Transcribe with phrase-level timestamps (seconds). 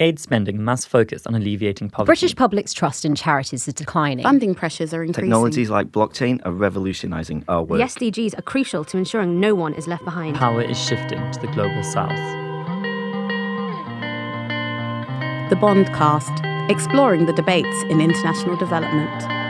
[0.00, 2.06] Aid spending must focus on alleviating poverty.
[2.06, 4.22] British public's trust in charities is declining.
[4.22, 5.24] Funding pressures are increasing.
[5.24, 7.80] Technologies like blockchain are revolutionizing our The work.
[7.80, 10.36] SDGs are crucial to ensuring no one is left behind.
[10.36, 12.16] Power is shifting to the global south.
[15.50, 19.47] The Bondcast, exploring the debates in international development.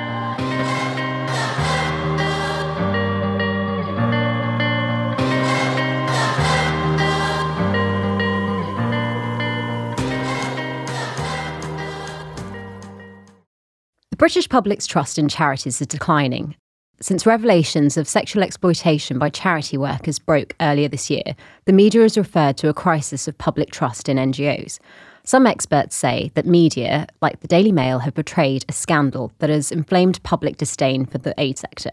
[14.19, 16.57] British public's trust in charities is declining.
[17.01, 21.23] Since revelations of sexual exploitation by charity workers broke earlier this year,
[21.67, 24.81] the media has referred to a crisis of public trust in NGOs.
[25.23, 29.71] Some experts say that media, like the Daily Mail, have portrayed a scandal that has
[29.71, 31.93] inflamed public disdain for the aid sector.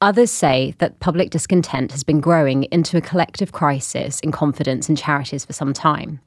[0.00, 4.94] Others say that public discontent has been growing into a collective crisis in confidence in
[4.94, 6.20] charities for some time.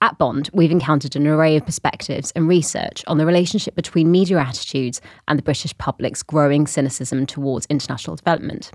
[0.00, 4.38] At Bond, we've encountered an array of perspectives and research on the relationship between media
[4.38, 8.70] attitudes and the British public's growing cynicism towards international development.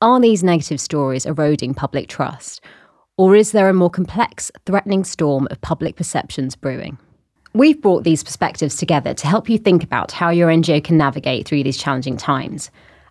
[0.00, 2.60] Are these negative stories eroding public trust?
[3.16, 6.98] Or is there a more complex, threatening storm of public perceptions brewing?
[7.54, 11.48] We've brought these perspectives together to help you think about how your NGO can navigate
[11.48, 12.70] through these challenging times.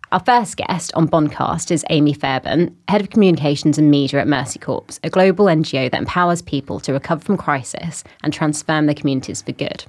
[0.10, 4.58] Our first guest on Bondcast is Amy Fairburn, Head of Communications and Media at Mercy
[4.58, 9.42] Corps, a global NGO that empowers people to recover from crisis and transform their communities
[9.42, 9.84] for good.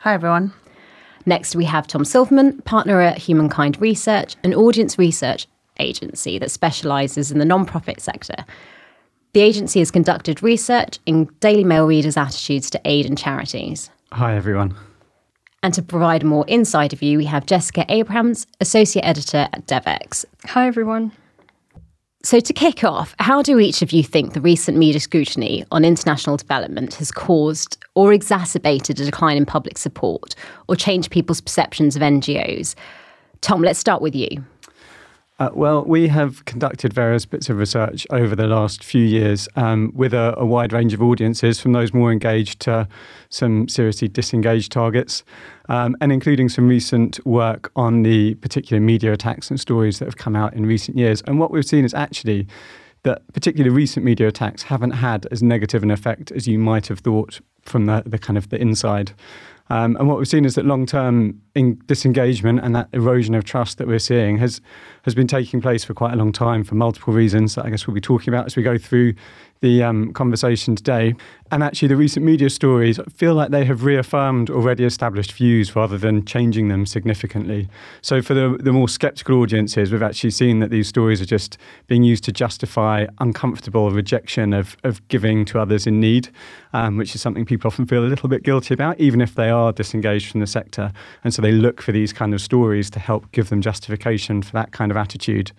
[0.00, 0.52] Hi, everyone.
[1.24, 5.46] Next, we have Tom Silverman, partner at Humankind Research, an audience research
[5.80, 8.44] agency that specialises in the non-profit sector.
[9.32, 13.88] The agency has conducted research in Daily Mail readers' attitudes to aid and charities.
[14.12, 14.76] Hi, everyone.
[15.66, 20.24] And to provide more insight of you, we have Jessica Abrahams, Associate Editor at Devex.
[20.44, 21.10] Hi, everyone.
[22.22, 25.84] So, to kick off, how do each of you think the recent media scrutiny on
[25.84, 30.36] international development has caused or exacerbated a decline in public support
[30.68, 32.76] or changed people's perceptions of NGOs?
[33.40, 34.44] Tom, let's start with you.
[35.38, 39.92] Uh, well, we have conducted various bits of research over the last few years um,
[39.94, 42.88] with a, a, wide range of audiences, from those more engaged to
[43.28, 45.24] some seriously disengaged targets,
[45.68, 50.16] um, and including some recent work on the particular media attacks and stories that have
[50.16, 51.20] come out in recent years.
[51.26, 52.46] And what we've seen is actually
[53.02, 57.00] that particularly recent media attacks haven't had as negative an effect as you might have
[57.00, 59.12] thought from the, the kind of the inside.
[59.68, 61.40] Um, and what we've seen is that long-term
[61.86, 64.60] disengagement and that erosion of trust that we're seeing has
[65.02, 67.86] has been taking place for quite a long time for multiple reasons that I guess
[67.86, 69.14] we'll be talking about as we go through
[69.60, 71.14] the um, conversation today.
[71.52, 75.96] And actually, the recent media stories feel like they have reaffirmed already established views rather
[75.96, 77.68] than changing them significantly.
[78.02, 81.56] So, for the, the more skeptical audiences, we've actually seen that these stories are just
[81.86, 86.30] being used to justify uncomfortable rejection of, of giving to others in need,
[86.72, 89.48] um, which is something people often feel a little bit guilty about, even if they
[89.48, 90.92] are disengaged from the sector.
[91.22, 94.52] And so they look for these kind of stories to help give them justification for
[94.52, 95.52] that kind of attitude.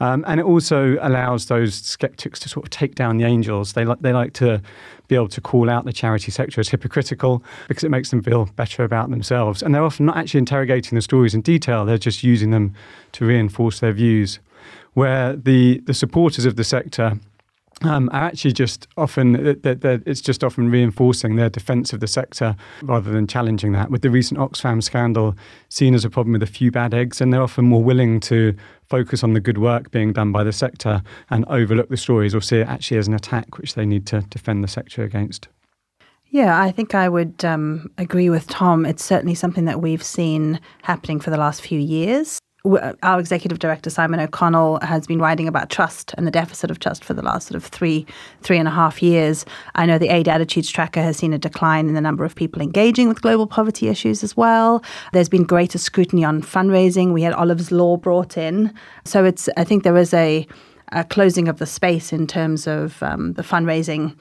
[0.00, 3.72] Um, and it also allows those skeptics to sort of take down the angels.
[3.72, 4.62] They, li- they like to
[5.08, 8.46] be able to call out the charity sector as hypocritical because it makes them feel
[8.56, 9.62] better about themselves.
[9.62, 12.74] And they're often not actually interrogating the stories in detail, they're just using them
[13.12, 14.38] to reinforce their views.
[14.94, 17.18] Where the, the supporters of the sector
[17.82, 22.06] um, are actually just often they're, they're, it's just often reinforcing their defence of the
[22.06, 23.90] sector rather than challenging that.
[23.90, 25.34] With the recent Oxfam scandal
[25.68, 28.54] seen as a problem with a few bad eggs, and they're often more willing to
[28.88, 32.40] focus on the good work being done by the sector and overlook the stories or
[32.40, 35.48] see it actually as an attack which they need to defend the sector against.
[36.30, 38.84] Yeah, I think I would um, agree with Tom.
[38.84, 42.38] It's certainly something that we've seen happening for the last few years
[43.02, 47.04] our executive director Simon O'Connell has been writing about trust and the deficit of trust
[47.04, 48.06] for the last sort of three
[48.42, 49.44] three and a half years.
[49.74, 52.62] I know the Aid Attitudes Tracker has seen a decline in the number of people
[52.62, 54.82] engaging with global poverty issues as well.
[55.12, 57.12] There's been greater scrutiny on fundraising.
[57.12, 58.72] We had Olive's Law brought in,
[59.04, 60.46] so it's I think there is a
[60.92, 64.16] a closing of the space in terms of um, the fundraising.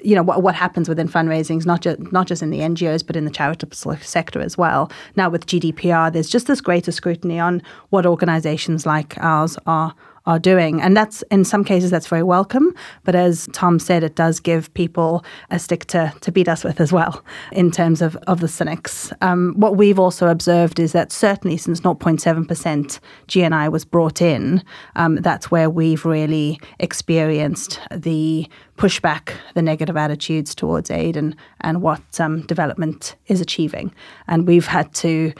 [0.00, 3.06] You know what, what happens within fundraising is not just not just in the NGOs
[3.06, 4.90] but in the charitable sector as well.
[5.16, 9.94] Now with GDPR, there's just this greater scrutiny on what organisations like ours are
[10.26, 10.80] are doing.
[10.80, 12.74] And that's in some cases that's very welcome.
[13.04, 16.80] But as Tom said, it does give people a stick to, to beat us with
[16.80, 19.12] as well in terms of, of the cynics.
[19.20, 24.62] Um, what we've also observed is that certainly since 0.7% GNI was brought in,
[24.96, 31.82] um, that's where we've really experienced the pushback, the negative attitudes towards aid and, and
[31.82, 33.92] what um, development is achieving.
[34.28, 35.32] And we've had to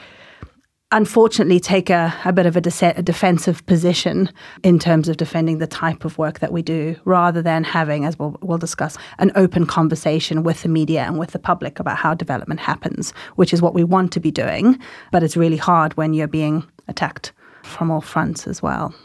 [0.91, 4.31] unfortunately take a, a bit of a, de- a, defensive position
[4.63, 8.17] in terms of defending the type of work that we do rather than having, as
[8.17, 12.13] we'll, we'll discuss, an open conversation with the media and with the public about how
[12.13, 14.79] development happens, which is what we want to be doing.
[15.11, 17.33] But it's really hard when you're being attacked
[17.63, 18.95] from all fronts as well.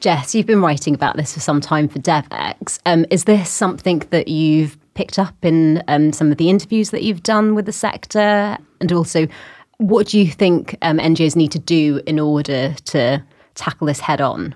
[0.00, 2.78] Jess, you've been writing about this for some time for DevEx.
[2.86, 7.02] Um, is this something that you've picked up in um, some of the interviews that
[7.02, 8.58] you've done with the sector?
[8.80, 9.28] And also,
[9.78, 13.22] what do you think um, NGOs need to do in order to
[13.54, 14.54] tackle this head on?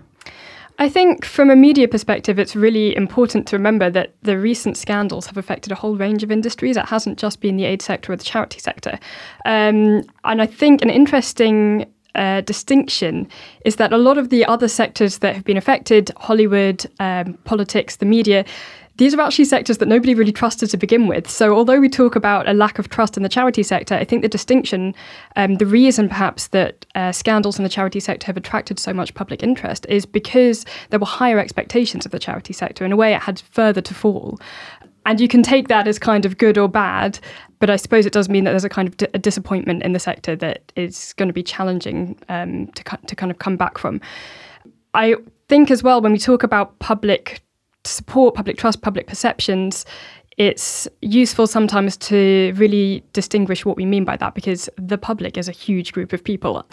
[0.81, 5.27] I think from a media perspective, it's really important to remember that the recent scandals
[5.27, 6.77] have affected a whole range of industries.
[6.77, 8.99] It hasn't just been the aid sector or the charity sector.
[9.45, 13.29] Um, and I think an interesting uh, distinction
[13.65, 17.97] is that a lot of the other sectors that have been affected, Hollywood, um, politics,
[17.97, 18.45] the media,
[18.99, 21.31] these are actually sectors that nobody really trusted to begin with.
[21.31, 24.23] So, although we talk about a lack of trust in the charity sector, I think
[24.23, 24.95] the distinction,
[25.37, 29.15] um, the reason perhaps that uh, scandals in the charity sector have attracted so much
[29.15, 32.85] public interest is because there were higher expectations of the charity sector.
[32.85, 34.39] In a way, it had further to fall.
[35.07, 37.19] And you can take that as kind of good or bad,
[37.61, 39.99] but I suppose it does mean that there's a kind of a disappointment in the
[39.99, 44.01] sector that is going to be challenging um, to, to kind of come back from.
[44.93, 45.15] I
[45.49, 47.41] think as well, when we talk about public
[47.89, 49.85] support public trust, public perceptions,
[50.39, 55.49] it's useful sometimes to really distinguish what we mean by that because the public is
[55.49, 56.65] a huge group of people.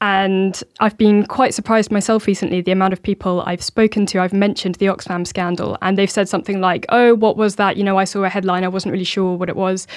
[0.00, 4.20] And I've been quite surprised myself recently the amount of people I've spoken to.
[4.20, 7.76] I've mentioned the Oxfam scandal, and they've said something like, Oh, what was that?
[7.76, 9.88] You know, I saw a headline, I wasn't really sure what it was.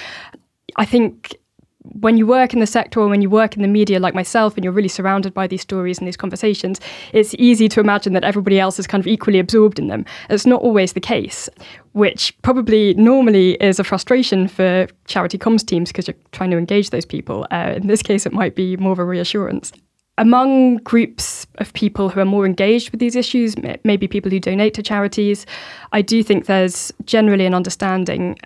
[0.74, 1.36] I think
[1.84, 4.56] when you work in the sector or when you work in the media like myself
[4.56, 6.80] and you're really surrounded by these stories and these conversations,
[7.12, 10.04] it's easy to imagine that everybody else is kind of equally absorbed in them.
[10.30, 11.48] It's not always the case,
[11.92, 16.90] which probably normally is a frustration for charity comms teams because you're trying to engage
[16.90, 17.46] those people.
[17.50, 19.72] Uh, in this case, it might be more of a reassurance.
[20.18, 24.74] Among groups of people who are more engaged with these issues, maybe people who donate
[24.74, 25.46] to charities,
[25.92, 28.36] I do think there's generally an understanding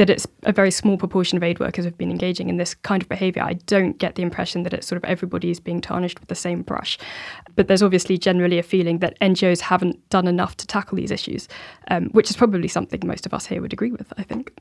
[0.00, 3.02] that it's a very small proportion of aid workers have been engaging in this kind
[3.02, 3.42] of behaviour.
[3.42, 6.34] I don't get the impression that it's sort of everybody is being tarnished with the
[6.34, 6.98] same brush.
[7.54, 11.48] But there's obviously generally a feeling that NGOs haven't done enough to tackle these issues,
[11.90, 14.58] um, which is probably something most of us here would agree with, I think.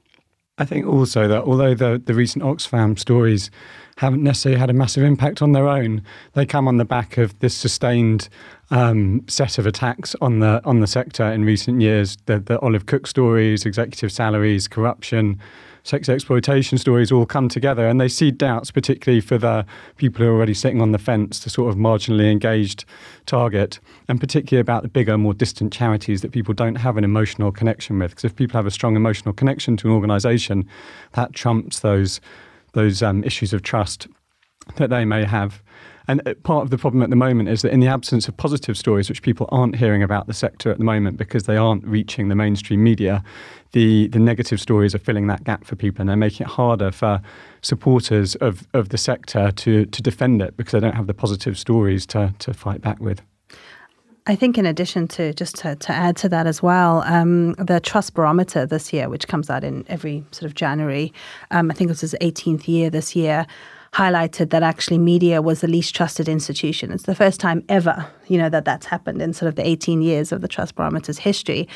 [0.57, 3.49] I think also that although the, the recent Oxfam stories
[3.99, 6.01] haven't necessarily had a massive impact on their own,
[6.33, 8.29] they come on the back of this sustained
[8.71, 12.17] um, set of attacks on the on the sector in recent years.
[12.25, 15.37] The, the Olive Cooke stories, executive salaries, corruption,
[15.83, 19.65] sex exploitation stories all come together, and they seed doubts, particularly for the
[19.97, 22.85] people who are already sitting on the fence, the sort of marginally engaged
[23.25, 27.51] target, and particularly about the bigger, more distant charities that people don't have an emotional
[27.51, 28.11] connection with.
[28.11, 30.65] Because if people have a strong emotional connection to an organisation,
[31.15, 32.21] that trumps those
[32.73, 34.07] those um, issues of trust
[34.75, 35.61] that they may have.
[36.07, 38.35] And uh, part of the problem at the moment is that in the absence of
[38.35, 41.85] positive stories, which people aren't hearing about the sector at the moment because they aren't
[41.85, 43.23] reaching the mainstream media,
[43.73, 46.91] the, the negative stories are filling that gap for people and they're making it harder
[46.91, 47.21] for
[47.61, 51.57] supporters of, of the sector to, to defend it because they don't have the positive
[51.59, 53.21] stories to, to fight back with.
[54.29, 57.79] I think, in addition to just to, to add to that as well, um, the
[57.79, 61.11] Trust Barometer this year, which comes out in every sort of January,
[61.49, 63.47] um, I think it was his 18th year this year,
[63.93, 66.91] highlighted that actually media was the least trusted institution.
[66.91, 70.03] It's the first time ever, you know, that that's happened in sort of the 18
[70.03, 71.67] years of the Trust Barometer's history.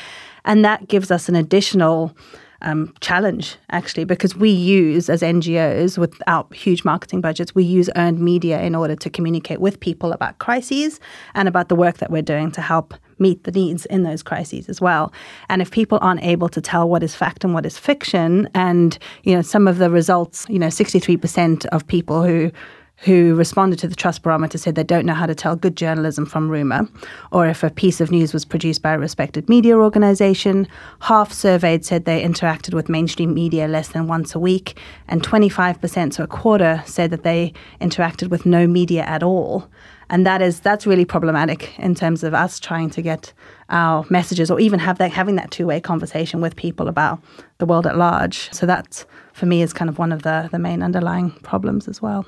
[0.44, 2.16] And that gives us an additional
[2.64, 8.18] um, challenge actually because we use as NGOs without huge marketing budgets, we use earned
[8.18, 10.98] media in order to communicate with people about crises
[11.34, 14.68] and about the work that we're doing to help meet the needs in those crises
[14.68, 15.12] as well.
[15.48, 18.98] And if people aren't able to tell what is fact and what is fiction, and
[19.22, 22.50] you know some of the results, you know, 63% of people who
[22.98, 26.24] who responded to the trust barometer said they don't know how to tell good journalism
[26.24, 26.88] from rumor,
[27.32, 30.66] or if a piece of news was produced by a respected media organization.
[31.00, 36.14] Half surveyed said they interacted with mainstream media less than once a week, and 25%,
[36.14, 39.68] so a quarter, said that they interacted with no media at all.
[40.10, 43.32] And that is that's really problematic in terms of us trying to get
[43.70, 47.22] our messages or even have that having that two-way conversation with people about
[47.58, 48.52] the world at large.
[48.52, 52.02] So that for me is kind of one of the the main underlying problems as
[52.02, 52.26] well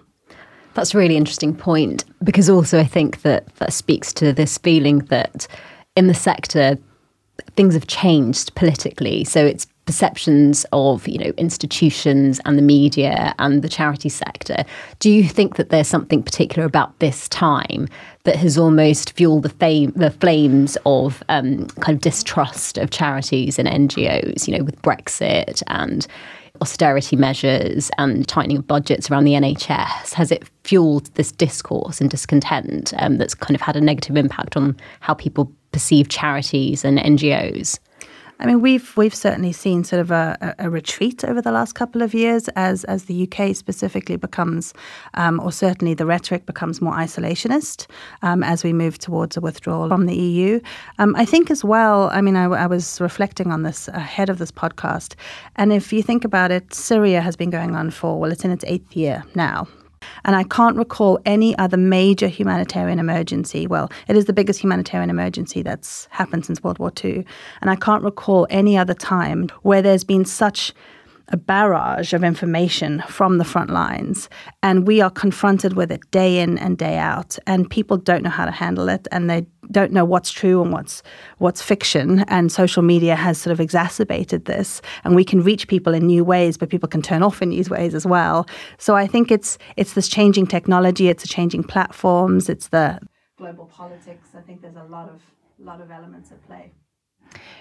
[0.76, 5.00] that's a really interesting point because also i think that that speaks to this feeling
[5.06, 5.48] that
[5.96, 6.78] in the sector
[7.56, 9.24] things have changed politically.
[9.24, 14.64] So it's perceptions of you know institutions and the media and the charity sector.
[14.98, 17.86] Do you think that there's something particular about this time
[18.24, 23.60] that has almost fueled the fame the flames of um, kind of distrust of charities
[23.60, 26.06] and NGOs you know with Brexit and
[26.60, 30.12] austerity measures and tightening of budgets around the NHS?
[30.14, 34.56] Has it fueled this discourse and discontent um, that's kind of had a negative impact
[34.56, 37.78] on how people perceive charities and NGOs?
[38.38, 42.02] I mean, we've we've certainly seen sort of a, a, retreat over the last couple
[42.02, 44.74] of years as as the UK specifically becomes,
[45.14, 47.86] um, or certainly the rhetoric becomes more isolationist
[48.22, 50.60] um, as we move towards a withdrawal from the EU.
[50.98, 52.10] Um, I think as well.
[52.12, 55.14] I mean, I, I, was reflecting on this ahead of this podcast,
[55.56, 58.50] and if you think about it, Syria has been going on for well, it's in
[58.50, 59.66] its eighth year now.
[60.24, 63.66] And I can't recall any other major humanitarian emergency.
[63.66, 67.24] Well, it is the biggest humanitarian emergency that's happened since World War II.
[67.60, 70.72] And I can't recall any other time where there's been such
[71.28, 74.28] a barrage of information from the front lines,
[74.62, 77.38] and we are confronted with it day in and day out.
[77.46, 80.72] And people don't know how to handle it, and they don't know what's true and
[80.72, 81.02] what's
[81.38, 82.20] what's fiction.
[82.28, 86.24] And social media has sort of exacerbated this, and we can reach people in new
[86.24, 88.46] ways, but people can turn off in new ways as well.
[88.78, 93.00] So I think it's it's this changing technology, it's the changing platforms, it's the
[93.36, 94.28] global politics.
[94.36, 95.20] I think there's a lot of
[95.58, 96.72] lot of elements at play.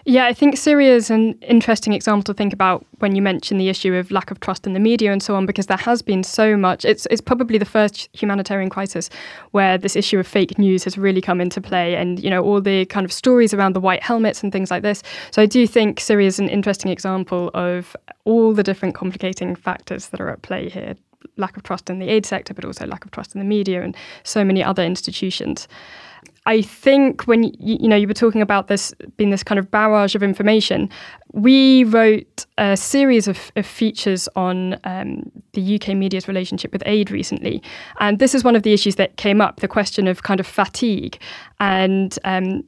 [0.08, 3.70] Yeah, I think Syria is an interesting example to think about when you mention the
[3.70, 6.22] issue of lack of trust in the media and so on, because there has been
[6.24, 6.86] so much.
[6.86, 9.10] It's, it's probably the first humanitarian crisis
[9.52, 12.62] where this issue of fake news has really come into play and, you know, all
[12.62, 15.02] the kind of stories around the white helmets and things like this.
[15.32, 17.96] So I do think Syria is an interesting example of
[18.26, 20.96] all the different complicating factors that are at play here
[21.38, 23.82] lack of trust in the aid sector, but also lack of trust in the media
[23.82, 25.68] and so many other institutions.
[26.46, 29.70] I think when you, you know you were talking about this being this kind of
[29.72, 30.90] barrage of information,
[31.34, 37.12] we wrote a series of, of features on um, the UK media's relationship with aid
[37.12, 37.64] recently,
[38.00, 40.48] and this is one of the issues that came up: the question of kind of
[40.48, 41.20] fatigue.
[41.60, 42.64] And um,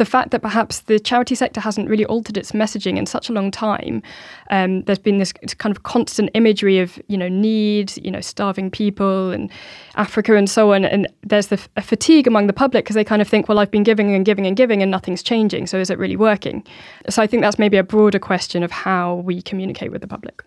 [0.00, 3.34] the fact that perhaps the charity sector hasn't really altered its messaging in such a
[3.34, 4.02] long time.
[4.48, 8.70] Um, there's been this kind of constant imagery of you know need, you know starving
[8.70, 9.50] people and
[9.96, 13.20] Africa and so on, and there's the a fatigue among the public because they kind
[13.20, 15.90] of think, well, I've been giving and giving and giving and nothing's changing, so is
[15.90, 16.64] it really working?
[17.10, 20.42] So I think that's maybe a broader question of how we communicate with the public.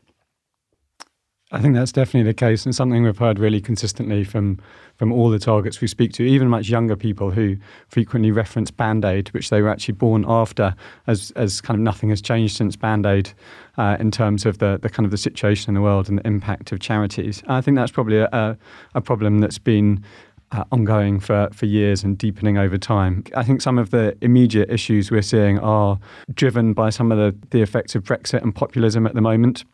[1.53, 4.60] I think that's definitely the case, and something we've heard really consistently from
[4.98, 7.57] from all the targets we speak to, even much younger people who
[7.88, 12.10] frequently reference Band Aid, which they were actually born after, as as kind of nothing
[12.10, 13.33] has changed since Band Aid
[13.77, 16.25] uh, in terms of the the kind of the situation in the world and the
[16.25, 17.43] impact of charities.
[17.48, 18.57] I think that's probably a,
[18.95, 20.03] a problem that's been
[20.53, 23.25] uh, ongoing for, for years and deepening over time.
[23.36, 26.00] I think some of the immediate issues we're seeing are
[26.33, 29.65] driven by some of the, the effects of Brexit and populism at the moment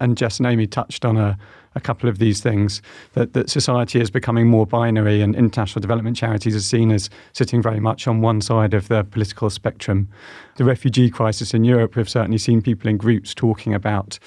[0.00, 1.38] and Jess and Amy touched on a,
[1.74, 2.82] a couple of these things
[3.12, 7.62] that, that society is becoming more binary and international development charities are seen as sitting
[7.62, 10.08] very much on one side of the political spectrum.
[10.56, 14.18] The refugee crisis in Europe, we've certainly seen people in groups talking about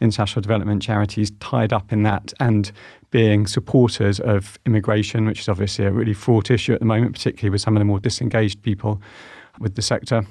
[0.00, 2.72] international development charities tied up in that and
[3.10, 7.50] being supporters of immigration, which is obviously a really fraught issue at the moment, particularly
[7.50, 9.00] with some of the more disengaged people
[9.60, 10.26] with the sector.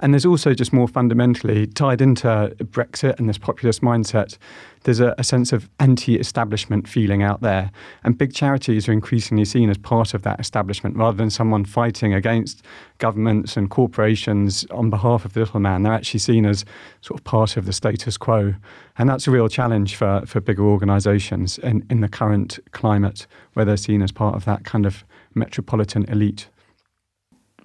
[0.00, 4.36] And there's also just more fundamentally tied into Brexit and this populist mindset,
[4.84, 7.70] there's a, a sense of anti establishment feeling out there.
[8.04, 12.12] And big charities are increasingly seen as part of that establishment rather than someone fighting
[12.12, 12.64] against
[12.98, 15.82] governments and corporations on behalf of the little man.
[15.82, 16.64] They're actually seen as
[17.00, 18.54] sort of part of the status quo.
[18.98, 23.64] And that's a real challenge for, for bigger organizations in, in the current climate where
[23.64, 25.04] they're seen as part of that kind of
[25.34, 26.48] metropolitan elite.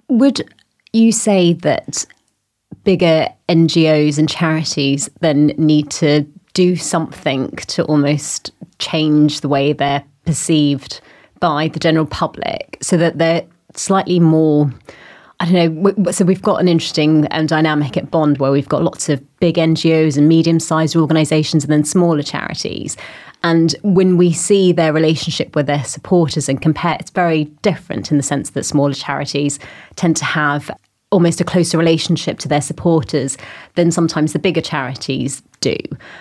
[0.08, 0.48] Would
[0.92, 2.04] you say that
[2.84, 6.22] bigger NGOs and charities then need to
[6.54, 11.00] do something to almost change the way they're perceived
[11.40, 14.72] by the general public so that they're slightly more
[15.40, 16.10] I don't know.
[16.10, 19.54] So we've got an interesting um, dynamic at Bond where we've got lots of big
[19.54, 22.96] NGOs and medium-sized organisations, and then smaller charities.
[23.42, 28.16] And when we see their relationship with their supporters and compare, it's very different in
[28.16, 29.58] the sense that smaller charities
[29.96, 30.70] tend to have
[31.10, 33.38] almost a closer relationship to their supporters
[33.76, 35.76] than sometimes the bigger charities do.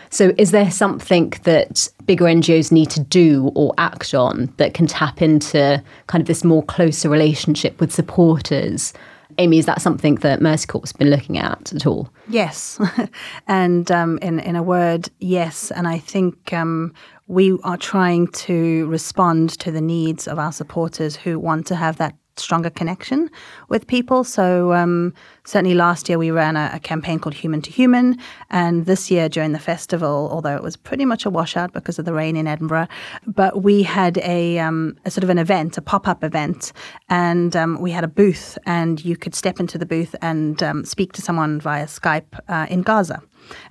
[0.10, 4.88] So, is there something that bigger NGOs need to do or act on that can
[4.88, 8.94] tap into kind of this more closer relationship with supporters?
[9.40, 12.10] Amy, is that something that Mercy Corps been looking at at all?
[12.28, 12.80] Yes,
[13.48, 15.72] and um, in in a word, yes.
[15.72, 16.94] And I think um,
[17.28, 21.98] we are trying to respond to the needs of our supporters who want to have
[21.98, 23.30] that stronger connection
[23.70, 24.24] with people.
[24.24, 25.14] So um,
[25.46, 28.18] certainly last year we ran a, a, campaign called Human to Human,
[28.50, 32.06] and this year during the festival, although it was pretty much a washout because of
[32.06, 32.88] the rain in Edinburgh,
[33.26, 36.72] but we had a, um, a sort of an event, a pop up event,
[37.10, 40.86] and um, we had a booth, and you could step into the booth and um,
[40.86, 43.22] speak to someone via Skype uh, in Gaza.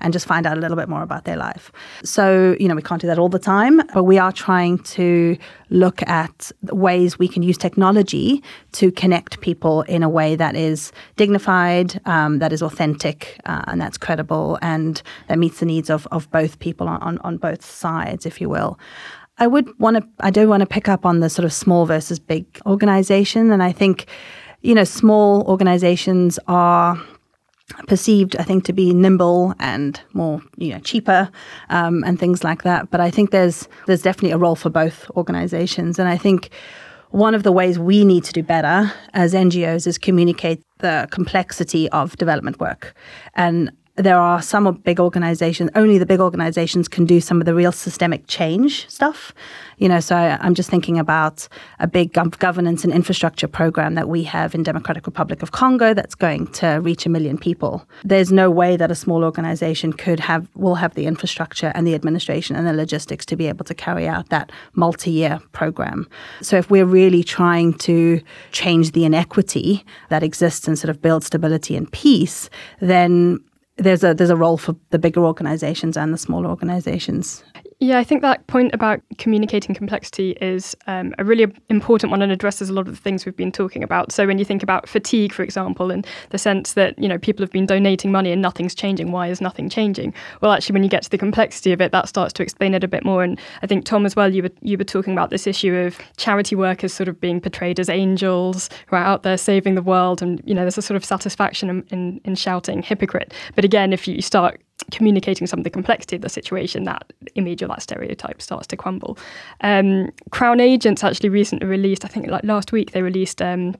[0.00, 1.70] And just find out a little bit more about their life.
[2.04, 5.36] So, you know, we can't do that all the time, but we are trying to
[5.70, 8.42] look at ways we can use technology
[8.72, 13.80] to connect people in a way that is dignified, um, that is authentic, uh, and
[13.80, 18.26] that's credible, and that meets the needs of, of both people on, on both sides,
[18.26, 18.78] if you will.
[19.38, 21.84] I would want to, I do want to pick up on the sort of small
[21.84, 23.50] versus big organization.
[23.50, 24.06] And I think,
[24.62, 26.98] you know, small organizations are
[27.86, 31.30] perceived, I think, to be nimble and more, you know, cheaper
[31.68, 32.90] um, and things like that.
[32.90, 36.50] But I think there's there's definitely a role for both organizations, and I think
[37.10, 41.88] one of the ways we need to do better as NGOs is communicate the complexity
[41.90, 42.94] of development work
[43.34, 47.54] and there are some big organizations, only the big organizations can do some of the
[47.54, 49.32] real systemic change stuff.
[49.78, 51.48] You know, so I, am just thinking about
[51.80, 56.14] a big governance and infrastructure program that we have in Democratic Republic of Congo that's
[56.14, 57.86] going to reach a million people.
[58.04, 61.94] There's no way that a small organization could have, will have the infrastructure and the
[61.94, 66.06] administration and the logistics to be able to carry out that multi-year program.
[66.42, 68.20] So if we're really trying to
[68.52, 72.48] change the inequity that exists and sort of build stability and peace,
[72.80, 73.40] then
[73.76, 77.44] there's a there's a role for the bigger organizations and the smaller organizations
[77.78, 82.32] yeah, I think that point about communicating complexity is um, a really important one and
[82.32, 84.12] addresses a lot of the things we've been talking about.
[84.12, 87.42] So when you think about fatigue, for example, and the sense that you know people
[87.42, 90.14] have been donating money and nothing's changing, why is nothing changing?
[90.40, 92.82] Well, actually, when you get to the complexity of it, that starts to explain it
[92.82, 93.22] a bit more.
[93.22, 95.98] And I think Tom, as well, you were you were talking about this issue of
[96.16, 100.22] charity workers sort of being portrayed as angels who are out there saving the world,
[100.22, 103.34] and you know there's a sort of satisfaction in, in, in shouting hypocrite.
[103.54, 107.62] But again, if you start communicating some of the complexity of the situation, that image
[107.62, 109.18] or that stereotype starts to crumble.
[109.62, 113.74] Um, Crown Agents actually recently released, I think like last week, they released um,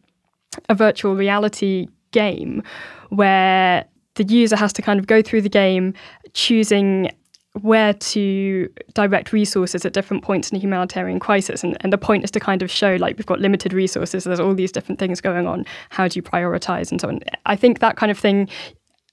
[0.68, 2.62] a virtual reality game
[3.10, 3.84] where
[4.14, 5.94] the user has to kind of go through the game
[6.32, 7.10] choosing
[7.62, 11.64] where to direct resources at different points in a humanitarian crisis.
[11.64, 14.40] And, and the point is to kind of show like we've got limited resources, there's
[14.40, 15.64] all these different things going on.
[15.90, 17.20] How do you prioritize and so on?
[17.46, 18.48] I think that kind of thing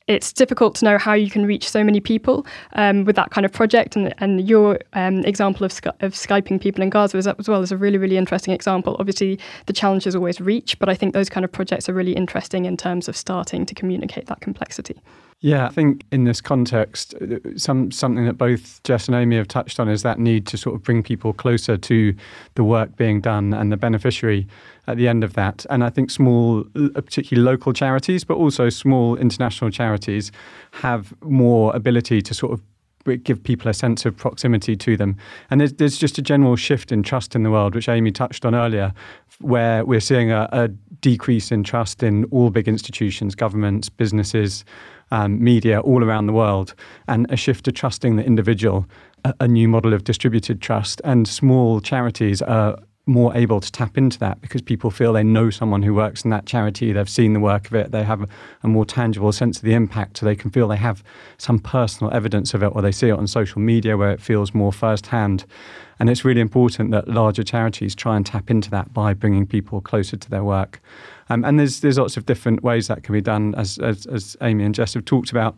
[0.08, 3.46] it's difficult to know how you can reach so many people um, with that kind
[3.46, 3.96] of project.
[3.96, 7.72] And, and your um, example of, of Skyping people in Gaza as, as well is
[7.72, 8.98] a really, really interesting example.
[9.00, 12.14] Obviously, the challenge is always reach, but I think those kind of projects are really
[12.14, 15.00] interesting in terms of starting to communicate that complexity.
[15.44, 19.50] Yeah, I think in this context, uh, some something that both Jess and Amy have
[19.50, 22.16] touched on is that need to sort of bring people closer to
[22.56, 24.48] the work being done and the beneficiary
[24.88, 25.66] at the end of that.
[25.70, 30.32] And I think small, particularly local charities, but also small international charities,
[30.72, 32.62] have more ability to sort of
[33.26, 35.18] give people a sense of proximity to them.
[35.50, 38.46] And there's, there's, just a general shift in trust in the world, which Amy touched
[38.46, 38.94] on earlier,
[39.42, 40.70] where we're seeing a, a
[41.02, 44.64] decrease in trust in all big institutions, governments, businesses,
[45.14, 46.74] um, media all around the world,
[47.08, 48.86] and a shift to trusting the individual,
[49.24, 51.02] a, a new model of distributed trust.
[51.06, 55.50] And small charities are more able to tap into that because people feel they know
[55.50, 58.30] someone who works in that charity, they've seen the work of it, they have
[58.64, 61.04] a more tangible sense of the impact, so they can feel they have
[61.38, 64.54] some personal evidence of it, or they see it on social media where it feels
[64.54, 65.46] more firsthand.
[66.00, 69.82] And it's really important that larger charities try and tap into that by bringing people
[69.82, 70.82] closer to their work.
[71.30, 74.38] Um, and there's there's lots of different ways that can be done, as, as, as
[74.42, 75.56] Amy and Jess have talked about.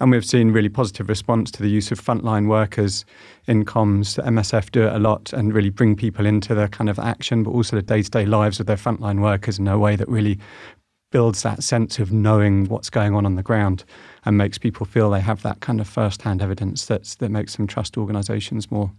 [0.00, 3.04] And we've seen really positive response to the use of frontline workers
[3.46, 4.22] in comms.
[4.24, 7.50] MSF do it a lot and really bring people into the kind of action, but
[7.50, 10.38] also the day to day lives of their frontline workers in a way that really
[11.10, 13.84] builds that sense of knowing what's going on on the ground
[14.24, 17.56] and makes people feel they have that kind of first hand evidence that's, that makes
[17.56, 18.90] them trust organisations more.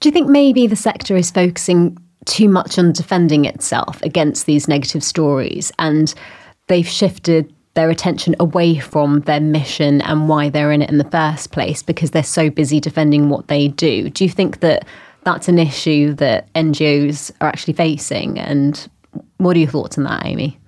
[0.00, 4.66] Do you think maybe the sector is focusing too much on defending itself against these
[4.66, 6.14] negative stories and
[6.66, 11.10] they've shifted their attention away from their mission and why they're in it in the
[11.10, 14.10] first place because they're so busy defending what they do.
[14.10, 14.84] Do you think that
[15.22, 18.38] that's an issue that NGOs are actually facing?
[18.38, 18.88] And
[19.36, 20.58] what are your thoughts on that, Amy?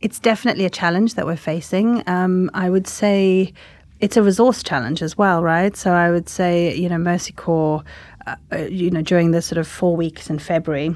[0.00, 2.08] It's definitely a challenge that we're facing.
[2.08, 3.52] Um, I would say
[3.98, 5.76] it's a resource challenge as well, right?
[5.76, 7.82] So I would say, you know, Mercy Corps,
[8.26, 10.94] uh, uh you know, during the sort of four weeks in February,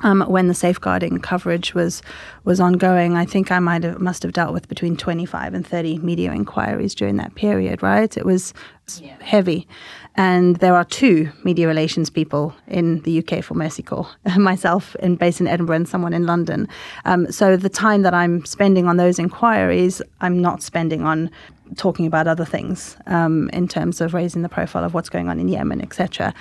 [0.00, 2.02] um, when the safeguarding coverage was
[2.44, 5.66] was ongoing, I think I might have must have dealt with between twenty five and
[5.66, 7.82] thirty media inquiries during that period.
[7.82, 8.52] Right, it was
[9.00, 9.16] yeah.
[9.20, 9.66] heavy,
[10.14, 15.16] and there are two media relations people in the UK for Mercy Corps, myself in
[15.16, 16.68] based in Edinburgh and someone in London.
[17.06, 21.30] Um, so the time that I'm spending on those inquiries, I'm not spending on
[21.76, 25.40] talking about other things um, in terms of raising the profile of what's going on
[25.40, 26.32] in Yemen, etc.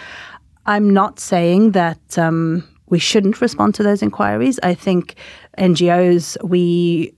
[0.67, 4.59] I'm not saying that um, we shouldn't respond to those inquiries.
[4.63, 5.15] I think
[5.57, 7.13] NGOs, we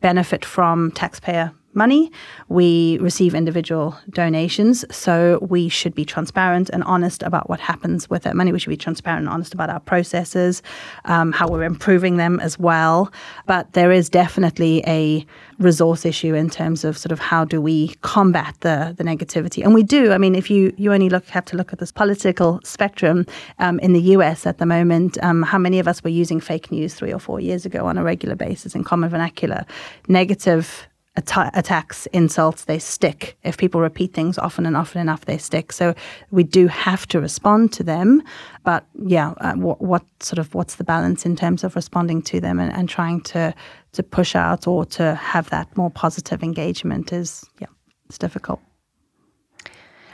[0.00, 2.10] benefit from taxpayer money.
[2.48, 8.22] We receive individual donations, so we should be transparent and honest about what happens with
[8.22, 8.52] that money.
[8.52, 10.62] We should be transparent and honest about our processes,
[11.04, 13.12] um, how we're improving them as well.
[13.46, 15.24] But there is definitely a
[15.58, 19.74] resource issue in terms of sort of how do we combat the the negativity, and
[19.74, 20.12] we do.
[20.12, 23.26] I mean, if you you only look have to look at this political spectrum
[23.58, 24.46] um, in the U.S.
[24.46, 25.18] at the moment.
[25.22, 27.98] Um, how many of us were using fake news three or four years ago on
[27.98, 29.64] a regular basis in common vernacular?
[30.08, 33.36] Negative At- attacks, insults, they stick.
[33.42, 35.72] If people repeat things often and often enough, they stick.
[35.72, 35.94] So
[36.30, 38.22] we do have to respond to them.
[38.64, 42.40] But yeah, uh, what, what, sort of what's the balance in terms of responding to
[42.40, 43.54] them and, and trying to
[43.92, 47.68] to push out or to have that more positive engagement is yeah,
[48.06, 48.60] it's difficult.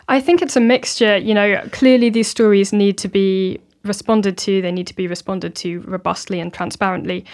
[0.09, 1.17] I think it's a mixture.
[1.17, 4.63] You know, clearly these stories need to be responded to.
[4.63, 7.25] They need to be responded to robustly and transparently.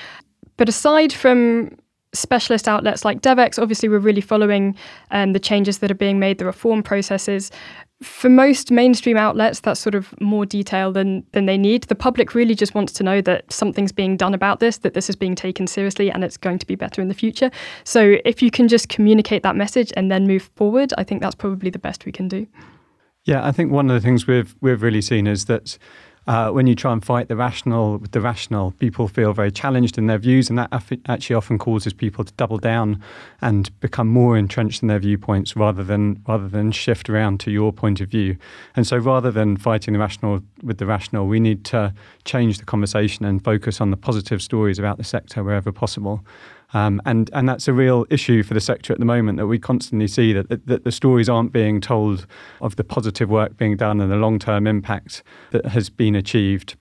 [0.56, 1.76] But aside from
[2.12, 4.76] specialist outlets like Devex, obviously we're really following
[5.10, 7.50] um, the changes that are being made, the reform processes.
[8.02, 11.84] For most mainstream outlets, that's sort of more detail than than they need.
[11.84, 15.10] The public really just wants to know that something's being done about this, that this
[15.10, 17.50] is being taken seriously, and it's going to be better in the future.
[17.84, 21.34] So if you can just communicate that message and then move forward, I think that's
[21.34, 22.46] probably the best we can do.
[23.24, 25.76] Yeah, I think one of the things we've we've really seen is that
[26.30, 29.98] uh, when you try and fight the rational with the rational, people feel very challenged
[29.98, 30.70] in their views, and that
[31.08, 33.02] actually often causes people to double down
[33.40, 37.72] and become more entrenched in their viewpoints rather than rather than shift around to your
[37.72, 38.36] point of view.
[38.76, 41.92] And so, rather than fighting the rational with the rational, we need to
[42.24, 46.24] change the conversation and focus on the positive stories about the sector wherever possible.
[46.72, 49.58] Um, and and that's a real issue for the sector at the moment that we
[49.58, 52.26] constantly see that, that, the stories aren't being told
[52.60, 56.76] of the positive work being done and the long term impact that has been achieved.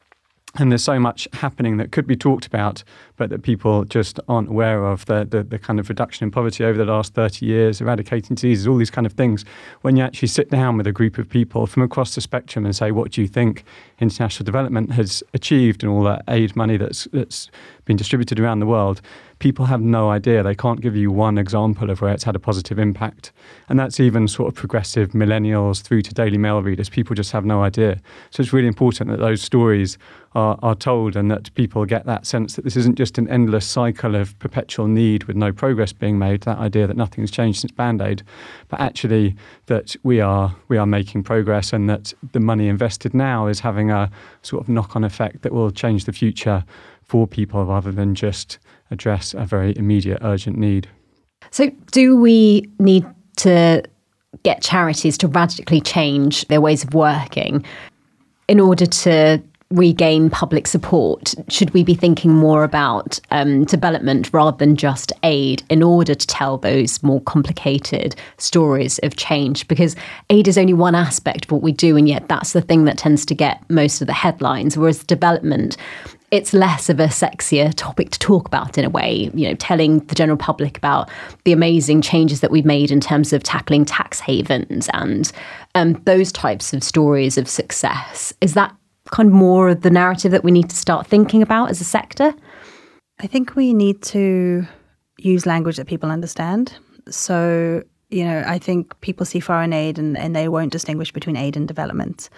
[0.55, 2.83] And there's so much happening that could be talked about,
[3.17, 6.65] but that people just aren't aware of the, the, the, kind of reduction in poverty
[6.65, 9.45] over the last 30 years, eradicating diseases, all these kind of things.
[9.81, 12.75] When you actually sit down with a group of people from across the spectrum and
[12.75, 13.63] say, what do you think
[13.99, 17.51] international development has achieved and all that aid money that's, that's
[17.85, 19.01] been distributed around the world,
[19.39, 20.43] people have no idea.
[20.43, 23.31] They can't give you one example of where it's had a positive impact.
[23.69, 26.89] And that's even sort of progressive millennials through to Daily Mail readers.
[26.89, 28.01] People just have no idea.
[28.31, 29.97] So it's really important that those stories
[30.35, 33.65] are, are told and that people get that sense that this isn't just an endless
[33.65, 37.71] cycle of perpetual need with no progress being made, that idea that nothing's changed since
[37.71, 38.23] Band Aid,
[38.67, 39.35] but actually
[39.67, 43.89] that we are, we are making progress and that the money invested now is having
[43.89, 46.63] a sort of knock on effect that will change the future
[47.09, 48.59] for people rather than just
[48.91, 50.87] address a very immediate, urgent need.
[51.49, 53.05] So, do we need
[53.37, 53.83] to
[54.43, 57.65] get charities to radically change their ways of working
[58.47, 59.41] in order to
[59.71, 61.33] regain public support?
[61.47, 66.27] Should we be thinking more about um, development rather than just aid in order to
[66.27, 69.67] tell those more complicated stories of change?
[69.67, 69.95] Because
[70.29, 72.99] aid is only one aspect of what we do, and yet that's the thing that
[72.99, 75.75] tends to get most of the headlines, whereas development
[76.31, 79.99] it's less of a sexier topic to talk about in a way, you know, telling
[79.99, 81.09] the general public about
[81.43, 85.31] the amazing changes that we've made in terms of tackling tax havens and
[85.75, 88.33] um, those types of stories of success.
[88.41, 88.75] Is that
[89.11, 91.85] kind of more of the narrative that we need to start thinking about as a
[91.85, 92.33] sector?
[93.19, 94.65] I think we need to
[95.17, 96.77] use language that people understand.
[97.09, 101.35] So, you know, I think people see foreign aid and, and they won't distinguish between
[101.35, 102.29] aid and development.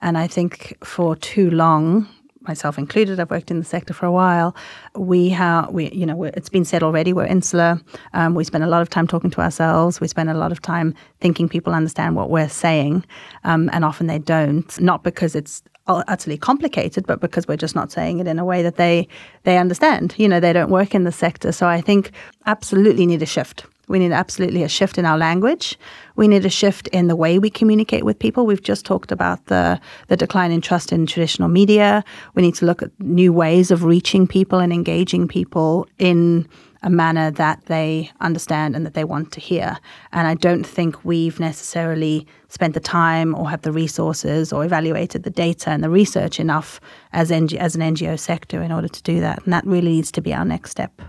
[0.00, 2.08] And I think for too long,
[2.42, 4.54] myself included, I've worked in the sector for a while.
[4.94, 7.80] We have, we, you know, it's been said already, we're insular.
[8.14, 10.00] Um, we spend a lot of time talking to ourselves.
[10.00, 13.04] We spend a lot of time thinking people understand what we're saying,
[13.44, 14.80] um, and often they don't.
[14.80, 18.62] Not because it's utterly complicated, but because we're just not saying it in a way
[18.62, 19.08] that they
[19.42, 20.14] they understand.
[20.16, 22.12] You know, they don't work in the sector, so I think
[22.46, 23.66] absolutely need a shift.
[23.90, 25.76] We need absolutely a shift in our language.
[26.14, 28.46] We need a shift in the way we communicate with people.
[28.46, 32.04] We've just talked about the, the decline in trust in traditional media.
[32.34, 36.48] We need to look at new ways of reaching people and engaging people in
[36.84, 39.76] a manner that they understand and that they want to hear.
[40.12, 45.24] And I don't think we've necessarily spent the time or have the resources or evaluated
[45.24, 46.80] the data and the research enough
[47.12, 49.42] as, NG- as an NGO sector in order to do that.
[49.42, 51.02] And that really needs to be our next step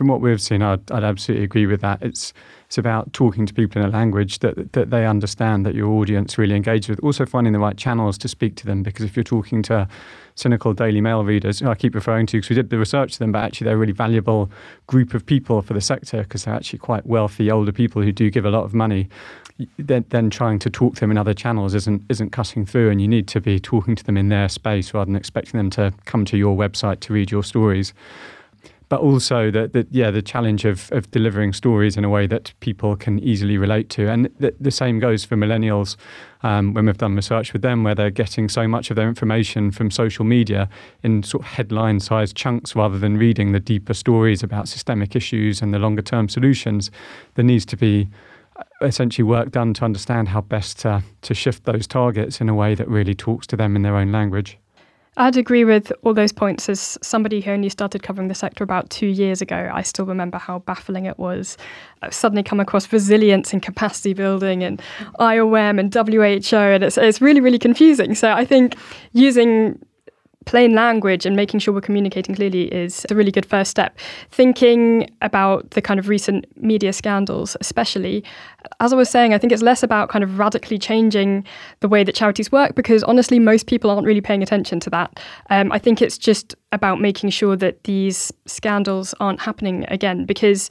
[0.00, 2.00] from what we've seen, I'd, I'd, absolutely agree with that.
[2.00, 2.32] It's
[2.64, 6.38] it's about talking to people in a language that that they understand, that your audience
[6.38, 6.98] really engage with.
[7.00, 9.86] Also finding the right channels to speak to them, because if you're talking to
[10.36, 13.30] cynical Daily Mail readers, I keep referring to because we did the research to them,
[13.30, 14.50] but actually they're a really valuable
[14.86, 18.30] group of people for the sector because they're actually quite wealthy older people who do
[18.30, 19.06] give a lot of money.
[19.76, 23.02] Then, then trying to talk to them in other channels isn't isn't cutting through, and
[23.02, 25.92] you need to be talking to them in their space rather than expecting them to
[26.06, 27.92] come to your website to read your stories.
[28.90, 32.52] But also that, that yeah, the challenge of, of delivering stories in a way that
[32.58, 34.10] people can easily relate to.
[34.10, 35.96] And the, the same goes for millennials
[36.42, 39.70] um, when we've done research with them, where they're getting so much of their information
[39.70, 40.68] from social media
[41.04, 45.62] in sort of headline sized chunks rather than reading the deeper stories about systemic issues
[45.62, 46.90] and the longer term solutions.
[47.36, 48.08] There needs to be
[48.56, 52.54] uh, essentially work done to understand how best to, to shift those targets in a
[52.56, 54.58] way that really talks to them in their own language.
[55.20, 56.66] I'd agree with all those points.
[56.70, 60.38] As somebody who only started covering the sector about two years ago, I still remember
[60.38, 61.58] how baffling it was.
[62.00, 64.80] I've suddenly come across resilience and capacity building and
[65.18, 68.14] IOM and WHO, and it's, it's really, really confusing.
[68.14, 68.76] So I think
[69.12, 69.78] using
[70.46, 73.98] plain language and making sure we're communicating clearly is a really good first step.
[74.30, 78.24] Thinking about the kind of recent media scandals, especially,
[78.80, 81.44] as I was saying, I think it's less about kind of radically changing
[81.80, 85.20] the way that charities work because honestly, most people aren't really paying attention to that.
[85.50, 90.70] Um, I think it's just about making sure that these scandals aren't happening again because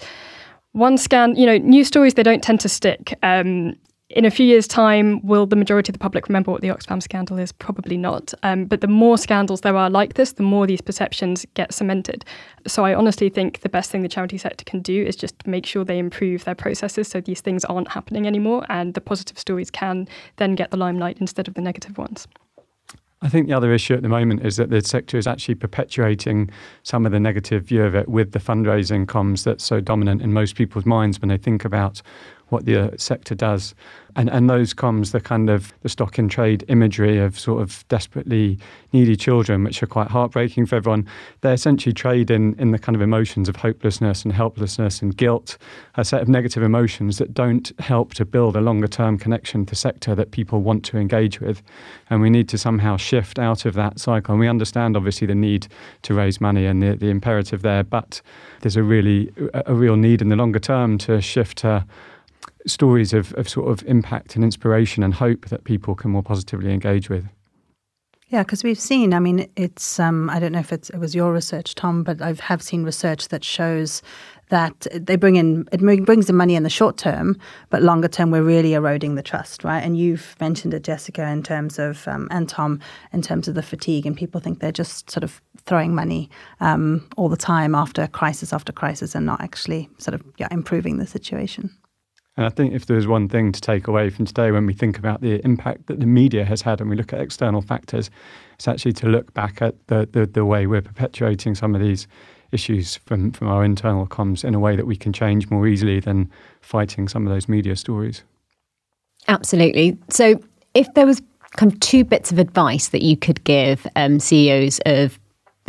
[0.71, 3.17] one scan, you know, news stories, they don't tend to stick.
[3.23, 3.75] Um,
[4.09, 7.01] in a few years' time, will the majority of the public remember what the Oxfam
[7.01, 7.51] scandal is?
[7.51, 8.33] Probably not.
[8.41, 12.25] Um, but the more scandals there are like this, the more these perceptions get cemented.
[12.65, 15.65] So I honestly think the best thing the charity sector can do is just make
[15.65, 19.69] sure they improve their processes so these things aren't happening anymore and the positive stories
[19.69, 22.27] can then get the limelight instead of the negative ones.
[23.21, 26.49] I think the other issue at the moment is that the sector is actually perpetuating
[26.83, 30.31] some of the negative view of it with the fundraising comms that's so dominant in
[30.31, 32.01] most people's minds when they think about
[32.49, 33.73] what the uh, sector does.
[34.15, 37.87] And, and those comms, the kind of the stock in trade imagery of sort of
[37.89, 38.57] desperately
[38.91, 41.07] needy children, which are quite heartbreaking for everyone,
[41.41, 45.57] they essentially trade in, in the kind of emotions of hopelessness and helplessness and guilt,
[45.95, 49.75] a set of negative emotions that don't help to build a longer term connection to
[49.75, 51.61] sector that people want to engage with.
[52.09, 54.33] And we need to somehow shift out of that cycle.
[54.33, 55.67] And we understand obviously the need
[56.01, 58.21] to raise money and the, the imperative there, but
[58.61, 61.85] there's a really a real need in the longer term to shift to
[62.67, 66.73] stories of, of sort of impact and inspiration and hope that people can more positively
[66.73, 67.27] engage with.
[68.29, 69.15] Yeah, because we've seen.
[69.15, 69.99] I mean, it's.
[69.99, 73.29] Um, I don't know if it was your research, Tom, but I have seen research
[73.29, 74.03] that shows
[74.49, 77.37] that they bring in it brings the money in the short term,
[77.71, 79.79] but longer term we're really eroding the trust, right?
[79.79, 82.79] And you've mentioned it, Jessica, in terms of um, and Tom,
[83.13, 87.07] in terms of the fatigue, and people think they're just sort of throwing money um,
[87.17, 91.07] all the time after crisis after crisis, and not actually sort of yeah, improving the
[91.07, 91.75] situation.
[92.39, 94.97] And I think if there's one thing to take away from today when we think
[94.97, 98.09] about the impact that the media has had and we look at external factors,
[98.53, 102.07] it's actually to look back at the, the, the way we're perpetuating some of these
[102.53, 105.99] issues from, from our internal comms in a way that we can change more easily
[105.99, 108.23] than fighting some of those media stories.
[109.27, 109.97] Absolutely.
[110.07, 110.41] So
[110.73, 111.21] if there was
[111.57, 115.19] kind of two bits of advice that you could give um, CEOs of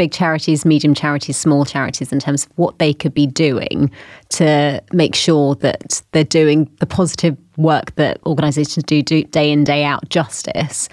[0.01, 3.91] big charities, medium charities, small charities in terms of what they could be doing
[4.31, 9.63] to make sure that they're doing the positive work that organisations do, do day in,
[9.63, 10.89] day out justice.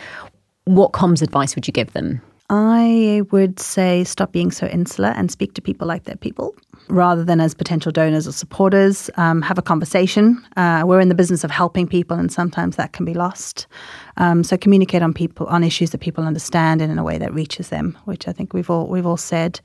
[0.65, 2.22] What comms advice would you give them?
[2.50, 6.56] I would say stop being so insular and speak to people like they're people
[6.90, 9.10] rather than as potential donors or supporters.
[9.18, 10.42] Um, have a conversation.
[10.56, 13.68] Uh, we're in the business of helping people, and sometimes that can be lost.
[14.16, 17.34] Um, so communicate on people on issues that people understand and in a way that
[17.34, 19.60] reaches them, which I think we've all we've all said.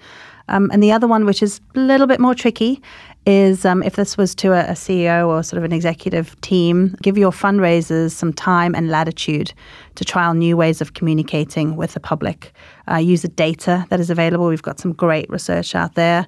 [0.48, 2.82] Um, and the other one, which is a little bit more tricky,
[3.26, 6.96] is um, if this was to a, a, CEO or sort of an executive team,
[7.00, 9.54] give your fundraisers some time and latitude
[9.94, 12.52] to trial new ways of communicating with the public.
[12.90, 14.46] Uh, use the data that is available.
[14.46, 16.26] We've got some great research out there.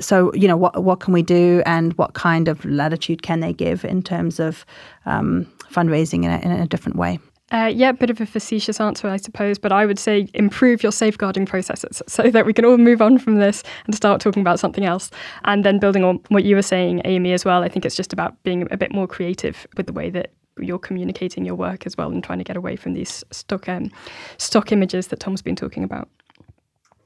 [0.00, 3.52] So, you know, what what can we do, and what kind of latitude can they
[3.52, 4.66] give in terms of
[5.06, 7.20] um, fundraising in a, in a different way?
[7.52, 10.90] Uh, yeah, bit of a facetious answer, I suppose, but I would say improve your
[10.90, 14.58] safeguarding processes so that we can all move on from this and start talking about
[14.58, 15.10] something else.
[15.44, 18.12] And then building on what you were saying, Amy, as well, I think it's just
[18.12, 21.96] about being a bit more creative with the way that you're communicating your work as
[21.96, 23.90] well and trying to get away from these stock um,
[24.38, 26.08] stock images that Tom's been talking about.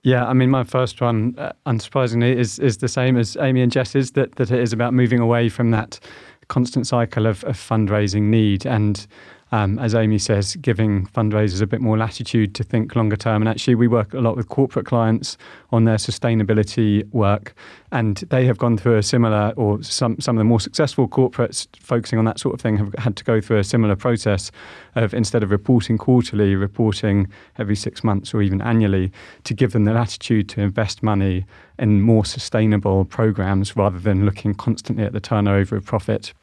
[0.02, 3.72] Yeah, I mean, my first one, uh, unsurprisingly, is is the same as Amy and
[3.72, 4.12] Jess's.
[4.12, 5.98] That that it is about moving away from that
[6.48, 9.06] constant cycle of, of fundraising need and
[9.52, 13.42] um, as Amy says, giving fundraisers a bit more latitude to think longer term.
[13.42, 15.36] And actually, we work a lot with corporate clients
[15.70, 17.54] on their sustainability work,
[17.90, 21.66] and they have gone through a similar, or some some of the more successful corporates
[21.80, 24.50] focusing on that sort of thing have had to go through a similar process
[24.94, 29.10] of instead of reporting quarterly, reporting every six months or even annually,
[29.44, 31.46] to give them the latitude to invest money
[31.78, 36.34] in more sustainable programs rather than looking constantly at the turnover of profit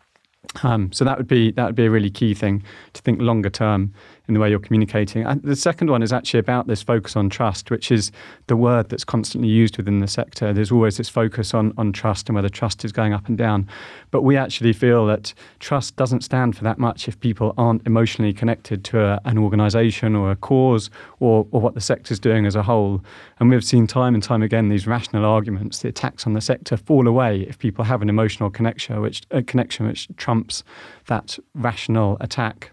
[0.64, 3.50] Um, so that would be that would be a really key thing to think longer
[3.50, 3.94] term
[4.28, 5.24] in the way you're communicating.
[5.24, 8.12] And the second one is actually about this focus on trust, which is
[8.48, 10.54] the word that's constantly used within the sector.
[10.54, 13.68] There's always this focus on, on trust and whether trust is going up and down.
[14.12, 18.34] But we actually feel that trust doesn't stand for that much if people aren't emotionally
[18.34, 22.56] connected to a, an organisation or a cause or, or what the sector's doing as
[22.56, 23.04] a whole.
[23.40, 26.78] And we've seen time and time again these rational arguments, the attacks on the sector
[26.78, 30.64] fall away if people have an emotional connection, which, a connection which trumps
[31.08, 32.72] that rational attack.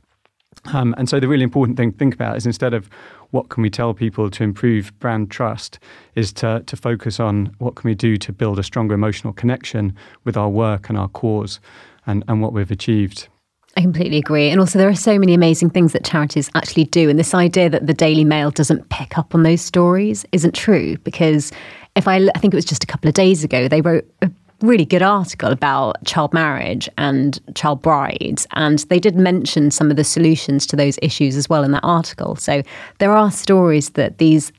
[0.72, 2.88] Um, and so the really important thing to think about is instead of
[3.30, 5.78] what can we tell people to improve brand trust,
[6.14, 9.96] is to, to focus on what can we do to build a stronger emotional connection
[10.24, 11.58] with our work and our cause
[12.06, 13.28] and, and what we've achieved.
[13.76, 14.50] I completely agree.
[14.50, 17.08] And also, there are so many amazing things that charities actually do.
[17.08, 20.98] And this idea that the Daily Mail doesn't pick up on those stories isn't true
[20.98, 21.52] because
[21.96, 24.30] if I, I think it was just a couple of days ago, they wrote a
[24.62, 28.46] really good article about child marriage and child brides.
[28.52, 31.84] And they did mention some of the solutions to those issues as well in that
[31.84, 32.36] article.
[32.36, 32.62] So
[32.98, 34.52] there are stories that these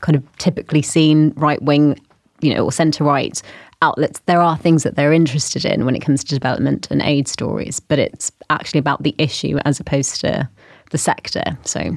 [0.00, 1.98] kind of typically seen right wing,
[2.40, 3.40] you know, or centre right
[3.82, 7.28] outlets, there are things that they're interested in when it comes to development and aid
[7.28, 10.48] stories, but it's actually about the issue as opposed to
[10.90, 11.44] the sector.
[11.64, 11.96] So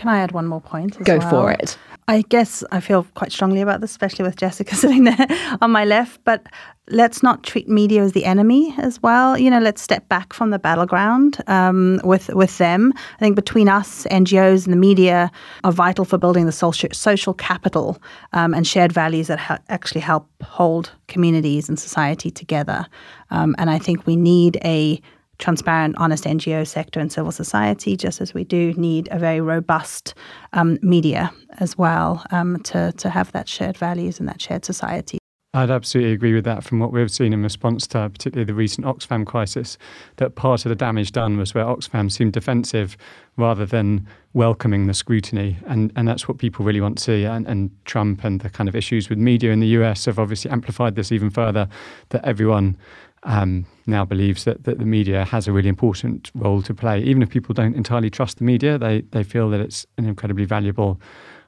[0.00, 0.98] can I add one more point?
[1.04, 1.30] Go well?
[1.30, 1.76] for it.
[2.08, 5.26] I guess I feel quite strongly about this, especially with Jessica sitting there
[5.60, 6.24] on my left.
[6.24, 6.46] But
[6.88, 9.36] let's not treat media as the enemy as well.
[9.36, 12.94] You know, let's step back from the battleground um, with with them.
[12.96, 15.30] I think between us, NGOs, and the media
[15.64, 20.00] are vital for building the social social capital um, and shared values that ha- actually
[20.00, 22.86] help hold communities and society together.
[23.30, 24.98] Um, and I think we need a
[25.40, 30.14] transparent, honest NGO sector and civil society, just as we do need a very robust
[30.52, 35.18] um, media as well um, to, to have that shared values and that shared society.
[35.52, 38.86] I'd absolutely agree with that from what we've seen in response to particularly the recent
[38.86, 39.78] Oxfam crisis,
[40.18, 42.96] that part of the damage done was where Oxfam seemed defensive
[43.36, 45.56] rather than welcoming the scrutiny.
[45.66, 47.24] And, and that's what people really want to see.
[47.24, 50.52] And, and Trump and the kind of issues with media in the US have obviously
[50.52, 51.68] amplified this even further,
[52.10, 52.76] that everyone
[53.22, 57.00] um, now believes that, that the media has a really important role to play.
[57.02, 60.44] Even if people don't entirely trust the media, they, they feel that it's an incredibly
[60.44, 61.00] valuable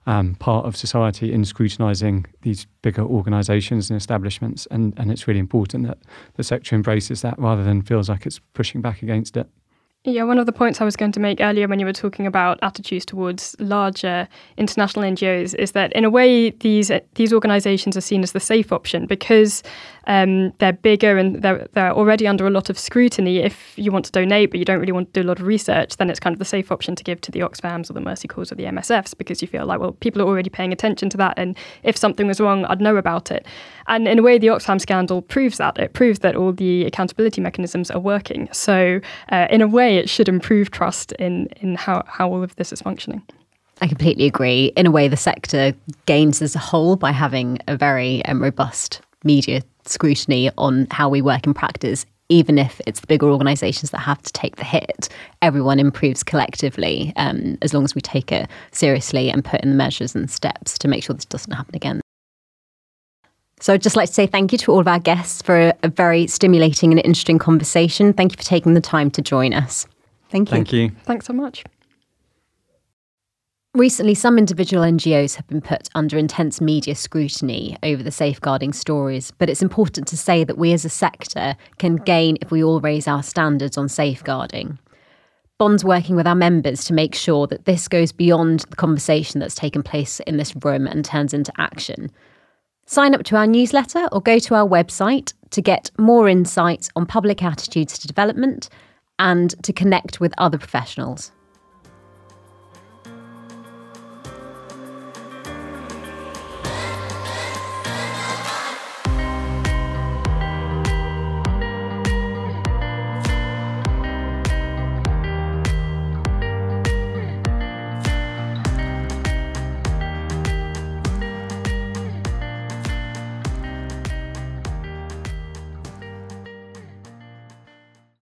[0.06, 4.66] um, part of society in scrutinising these bigger organisations and establishments.
[4.70, 5.98] And, and it's really important that
[6.34, 9.48] the sector embraces that rather than feels like it's pushing back against it.
[10.04, 12.26] Yeah, one of the points I was going to make earlier when you were talking
[12.26, 18.00] about attitudes towards larger international NGOs is that in a way these these organisations are
[18.00, 19.62] seen as the safe option because
[20.08, 23.38] um, they're bigger and they're, they're already under a lot of scrutiny.
[23.38, 25.46] If you want to donate but you don't really want to do a lot of
[25.46, 28.00] research, then it's kind of the safe option to give to the Oxfams or the
[28.00, 31.10] Mercy Corps or the MSFs because you feel like, well, people are already paying attention
[31.10, 33.46] to that and if something was wrong, I'd know about it.
[33.86, 35.78] And in a way, the Oxfam scandal proves that.
[35.78, 38.48] It proves that all the accountability mechanisms are working.
[38.52, 42.56] So uh, in a way, it should improve trust in in how, how all of
[42.56, 43.22] this is functioning.
[43.80, 44.72] I completely agree.
[44.76, 45.74] In a way, the sector
[46.06, 51.22] gains as a whole by having a very um, robust media scrutiny on how we
[51.22, 52.06] work in practice.
[52.28, 55.08] Even if it's the bigger organisations that have to take the hit,
[55.42, 59.74] everyone improves collectively um, as long as we take it seriously and put in the
[59.74, 62.01] measures and steps to make sure this doesn't happen again.
[63.62, 65.74] So I'd just like to say thank you to all of our guests for a,
[65.84, 68.12] a very stimulating and interesting conversation.
[68.12, 69.86] Thank you for taking the time to join us.
[70.30, 70.56] Thank you.
[70.56, 70.90] Thank you.
[71.04, 71.62] Thanks so much.
[73.72, 79.30] Recently, some individual NGOs have been put under intense media scrutiny over the safeguarding stories,
[79.38, 82.80] but it's important to say that we as a sector can gain if we all
[82.80, 84.76] raise our standards on safeguarding.
[85.58, 89.54] Bond's working with our members to make sure that this goes beyond the conversation that's
[89.54, 92.10] taken place in this room and turns into action.
[92.86, 97.06] Sign up to our newsletter or go to our website to get more insights on
[97.06, 98.68] public attitudes to development
[99.18, 101.32] and to connect with other professionals.